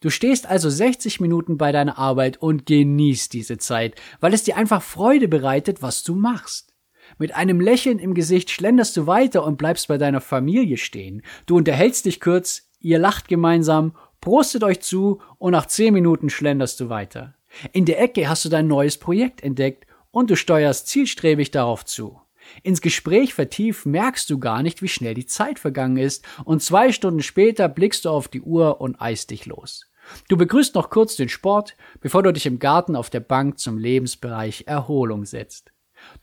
Du 0.01 0.09
stehst 0.09 0.47
also 0.47 0.69
60 0.69 1.19
Minuten 1.21 1.57
bei 1.57 1.71
deiner 1.71 1.99
Arbeit 1.99 2.37
und 2.37 2.65
genießt 2.65 3.31
diese 3.33 3.59
Zeit, 3.59 4.01
weil 4.19 4.33
es 4.33 4.43
dir 4.43 4.57
einfach 4.57 4.81
Freude 4.81 5.27
bereitet, 5.27 5.83
was 5.83 6.03
du 6.03 6.15
machst. 6.15 6.73
Mit 7.19 7.35
einem 7.35 7.59
Lächeln 7.59 7.99
im 7.99 8.15
Gesicht 8.15 8.49
schlenderst 8.49 8.97
du 8.97 9.05
weiter 9.05 9.45
und 9.45 9.57
bleibst 9.57 9.87
bei 9.87 9.97
deiner 9.97 10.21
Familie 10.21 10.77
stehen. 10.77 11.21
Du 11.45 11.57
unterhältst 11.57 12.05
dich 12.05 12.19
kurz, 12.19 12.69
ihr 12.79 12.97
lacht 12.97 13.27
gemeinsam, 13.27 13.95
prostet 14.21 14.63
euch 14.63 14.81
zu 14.81 15.21
und 15.37 15.51
nach 15.51 15.67
10 15.67 15.93
Minuten 15.93 16.29
schlenderst 16.29 16.79
du 16.79 16.89
weiter. 16.89 17.35
In 17.73 17.85
der 17.85 18.01
Ecke 18.01 18.29
hast 18.29 18.45
du 18.45 18.49
dein 18.49 18.67
neues 18.67 18.97
Projekt 18.97 19.43
entdeckt 19.43 19.85
und 20.11 20.29
du 20.29 20.35
steuerst 20.35 20.87
zielstrebig 20.87 21.51
darauf 21.51 21.85
zu. 21.85 22.19
Ins 22.63 22.81
Gespräch 22.81 23.33
vertieft 23.33 23.85
merkst 23.85 24.29
du 24.29 24.39
gar 24.39 24.63
nicht, 24.63 24.81
wie 24.81 24.87
schnell 24.87 25.13
die 25.13 25.25
Zeit 25.25 25.59
vergangen 25.59 25.97
ist, 25.97 26.25
und 26.43 26.63
zwei 26.63 26.91
Stunden 26.91 27.21
später 27.21 27.69
blickst 27.69 28.05
du 28.05 28.09
auf 28.09 28.27
die 28.27 28.41
Uhr 28.41 28.81
und 28.81 28.99
eist 29.01 29.31
dich 29.31 29.45
los. 29.45 29.87
Du 30.27 30.37
begrüßt 30.37 30.75
noch 30.75 30.89
kurz 30.89 31.15
den 31.15 31.29
Sport, 31.29 31.77
bevor 31.99 32.23
du 32.23 32.33
dich 32.33 32.45
im 32.45 32.59
Garten 32.59 32.95
auf 32.95 33.09
der 33.09 33.19
Bank 33.19 33.59
zum 33.59 33.77
Lebensbereich 33.77 34.65
Erholung 34.67 35.25
setzt. 35.25 35.71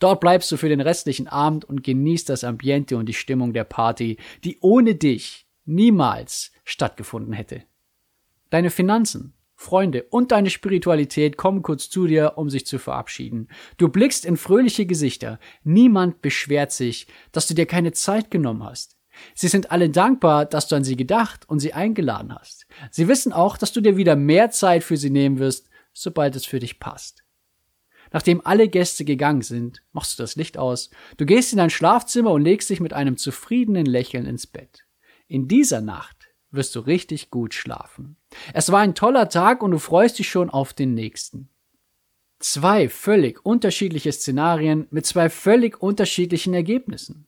Dort 0.00 0.20
bleibst 0.20 0.50
du 0.50 0.56
für 0.56 0.68
den 0.68 0.80
restlichen 0.80 1.28
Abend 1.28 1.64
und 1.64 1.84
genießt 1.84 2.28
das 2.28 2.42
Ambiente 2.42 2.96
und 2.96 3.06
die 3.06 3.14
Stimmung 3.14 3.52
der 3.52 3.64
Party, 3.64 4.18
die 4.42 4.58
ohne 4.60 4.96
dich 4.96 5.46
niemals 5.64 6.52
stattgefunden 6.64 7.32
hätte. 7.32 7.62
Deine 8.50 8.70
Finanzen, 8.70 9.34
Freunde 9.60 10.04
und 10.04 10.30
deine 10.30 10.50
Spiritualität 10.50 11.36
kommen 11.36 11.62
kurz 11.62 11.90
zu 11.90 12.06
dir, 12.06 12.34
um 12.36 12.48
sich 12.48 12.64
zu 12.64 12.78
verabschieden. 12.78 13.48
Du 13.76 13.88
blickst 13.88 14.24
in 14.24 14.36
fröhliche 14.36 14.86
Gesichter. 14.86 15.40
Niemand 15.64 16.22
beschwert 16.22 16.70
sich, 16.70 17.08
dass 17.32 17.48
du 17.48 17.54
dir 17.54 17.66
keine 17.66 17.90
Zeit 17.90 18.30
genommen 18.30 18.62
hast. 18.62 18.96
Sie 19.34 19.48
sind 19.48 19.72
alle 19.72 19.90
dankbar, 19.90 20.46
dass 20.46 20.68
du 20.68 20.76
an 20.76 20.84
sie 20.84 20.94
gedacht 20.94 21.48
und 21.48 21.58
sie 21.58 21.72
eingeladen 21.72 22.32
hast. 22.32 22.68
Sie 22.92 23.08
wissen 23.08 23.32
auch, 23.32 23.58
dass 23.58 23.72
du 23.72 23.80
dir 23.80 23.96
wieder 23.96 24.14
mehr 24.14 24.52
Zeit 24.52 24.84
für 24.84 24.96
sie 24.96 25.10
nehmen 25.10 25.40
wirst, 25.40 25.68
sobald 25.92 26.36
es 26.36 26.46
für 26.46 26.60
dich 26.60 26.78
passt. 26.78 27.24
Nachdem 28.12 28.40
alle 28.46 28.68
Gäste 28.68 29.04
gegangen 29.04 29.42
sind, 29.42 29.82
machst 29.90 30.16
du 30.18 30.22
das 30.22 30.36
Licht 30.36 30.56
aus, 30.56 30.90
du 31.16 31.26
gehst 31.26 31.52
in 31.52 31.58
dein 31.58 31.68
Schlafzimmer 31.68 32.30
und 32.30 32.42
legst 32.42 32.70
dich 32.70 32.78
mit 32.78 32.92
einem 32.92 33.16
zufriedenen 33.16 33.86
Lächeln 33.86 34.24
ins 34.24 34.46
Bett. 34.46 34.84
In 35.26 35.48
dieser 35.48 35.80
Nacht 35.80 36.17
wirst 36.50 36.74
du 36.74 36.80
richtig 36.80 37.30
gut 37.30 37.54
schlafen. 37.54 38.16
Es 38.54 38.72
war 38.72 38.80
ein 38.80 38.94
toller 38.94 39.28
Tag 39.28 39.62
und 39.62 39.70
du 39.72 39.78
freust 39.78 40.18
dich 40.18 40.28
schon 40.28 40.50
auf 40.50 40.72
den 40.72 40.94
nächsten. 40.94 41.48
Zwei 42.38 42.88
völlig 42.88 43.44
unterschiedliche 43.44 44.12
Szenarien 44.12 44.86
mit 44.90 45.06
zwei 45.06 45.28
völlig 45.28 45.82
unterschiedlichen 45.82 46.54
Ergebnissen. 46.54 47.26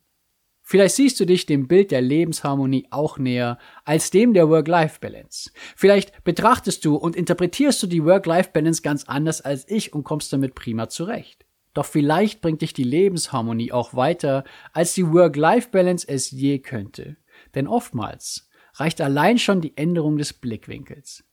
Vielleicht 0.63 0.95
siehst 0.95 1.19
du 1.19 1.25
dich 1.25 1.47
dem 1.47 1.67
Bild 1.67 1.91
der 1.91 2.01
Lebensharmonie 2.01 2.87
auch 2.91 3.19
näher 3.19 3.59
als 3.85 4.11
dem 4.11 4.35
der 4.35 4.49
Work-Life-Balance. 4.49 5.51
Vielleicht 5.75 6.23
betrachtest 6.23 6.85
du 6.85 6.95
und 6.95 7.17
interpretierst 7.17 7.83
du 7.83 7.89
die 7.89 8.05
Work-Life-Balance 8.05 8.83
ganz 8.83 9.03
anders 9.03 9.41
als 9.41 9.69
ich 9.69 9.93
und 9.93 10.05
kommst 10.05 10.33
damit 10.33 10.55
prima 10.55 10.89
zurecht. 10.89 11.45
Doch 11.75 11.87
vielleicht 11.87 12.41
bringt 12.41 12.63
dich 12.63 12.73
die 12.73 12.85
Lebensharmonie 12.85 13.73
auch 13.73 13.95
weiter, 13.95 14.45
als 14.73 14.95
die 14.95 15.13
Work-Life-Balance 15.13 16.07
es 16.09 16.31
je 16.31 16.61
könnte. 16.61 17.17
Denn 17.57 17.67
oftmals 17.67 18.49
reicht 18.81 19.01
allein 19.01 19.39
schon 19.39 19.61
die 19.61 19.77
Änderung 19.77 20.17
des 20.17 20.33
Blickwinkels. 20.33 21.25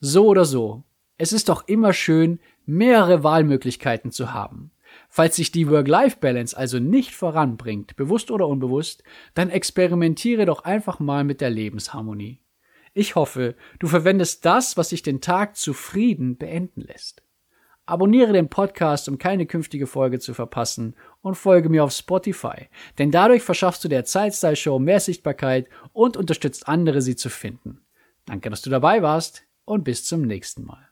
So 0.00 0.26
oder 0.26 0.44
so, 0.44 0.84
es 1.16 1.32
ist 1.32 1.48
doch 1.48 1.66
immer 1.66 1.92
schön, 1.92 2.38
mehrere 2.64 3.24
Wahlmöglichkeiten 3.24 4.12
zu 4.12 4.32
haben. 4.32 4.70
Falls 5.08 5.36
sich 5.36 5.50
die 5.50 5.68
Work-Life-Balance 5.68 6.56
also 6.56 6.78
nicht 6.78 7.14
voranbringt, 7.14 7.96
bewusst 7.96 8.30
oder 8.30 8.46
unbewusst, 8.46 9.02
dann 9.34 9.50
experimentiere 9.50 10.46
doch 10.46 10.64
einfach 10.64 11.00
mal 11.00 11.24
mit 11.24 11.40
der 11.40 11.50
Lebensharmonie. 11.50 12.40
Ich 12.94 13.14
hoffe, 13.16 13.54
du 13.78 13.86
verwendest 13.86 14.44
das, 14.44 14.76
was 14.76 14.90
dich 14.90 15.02
den 15.02 15.20
Tag 15.20 15.56
zufrieden 15.56 16.36
beenden 16.36 16.82
lässt. 16.82 17.22
Abonniere 17.86 18.32
den 18.32 18.48
Podcast, 18.48 19.08
um 19.08 19.18
keine 19.18 19.46
künftige 19.46 19.86
Folge 19.86 20.18
zu 20.18 20.34
verpassen 20.34 20.94
und 21.20 21.34
folge 21.34 21.68
mir 21.68 21.84
auf 21.84 21.92
Spotify, 21.92 22.68
denn 22.98 23.10
dadurch 23.10 23.42
verschaffst 23.42 23.84
du 23.84 23.88
der 23.88 24.04
Zeitstyle 24.04 24.56
Show 24.56 24.78
mehr 24.78 25.00
Sichtbarkeit 25.00 25.68
und 25.92 26.16
unterstützt 26.16 26.68
andere, 26.68 27.02
sie 27.02 27.16
zu 27.16 27.30
finden. 27.30 27.80
Danke, 28.26 28.50
dass 28.50 28.62
du 28.62 28.70
dabei 28.70 29.02
warst 29.02 29.44
und 29.64 29.84
bis 29.84 30.04
zum 30.04 30.22
nächsten 30.22 30.64
Mal. 30.64 30.88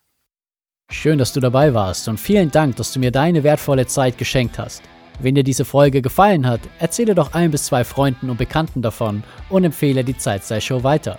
Schön, 0.91 1.19
dass 1.19 1.33
du 1.33 1.41
dabei 1.41 1.75
warst 1.75 2.09
und 2.09 2.19
vielen 2.19 2.51
Dank, 2.51 2.77
dass 2.77 2.93
du 2.93 3.01
mir 3.01 3.11
deine 3.11 3.43
wertvolle 3.43 3.87
Zeit 3.87 4.19
geschenkt 4.19 4.59
hast. 4.59 4.83
Wenn 5.19 5.35
dir 5.35 5.45
diese 5.45 5.65
Folge 5.65 6.03
gefallen 6.03 6.47
hat, 6.47 6.61
erzähle 6.79 7.15
doch 7.15 7.33
ein 7.33 7.51
bis 7.51 7.65
zwei 7.65 7.85
Freunden 7.85 8.31
und 8.31 8.37
Bekannten 8.37 8.83
davon 8.83 9.25
und 9.49 9.65
empfehle 9.65 10.05
die 10.05 10.17
Zeitstyle 10.17 10.61
Show 10.61 10.83
weiter. 10.83 11.19